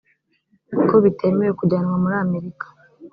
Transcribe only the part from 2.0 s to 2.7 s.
muri amerika